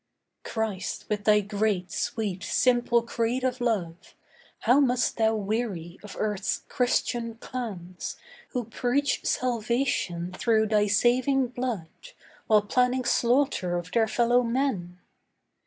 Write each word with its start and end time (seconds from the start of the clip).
Christ, 0.43 1.05
with 1.09 1.25
Thy 1.25 1.41
great, 1.41 1.91
sweet, 1.91 2.41
simple 2.41 3.03
creed 3.03 3.43
of 3.43 3.61
love, 3.61 4.15
How 4.61 4.79
must 4.79 5.17
Thou 5.17 5.35
weary 5.35 5.99
of 6.01 6.15
Earth's 6.17 6.63
'Christian' 6.67 7.35
clans, 7.35 8.17
Who 8.49 8.63
preach 8.65 9.23
salvation 9.27 10.33
through 10.33 10.69
Thy 10.69 10.87
saving 10.87 11.49
blood 11.49 11.89
While 12.47 12.63
planning 12.63 13.05
slaughter 13.05 13.77
of 13.77 13.91
their 13.91 14.07
fellow 14.07 14.41
men. 14.41 14.97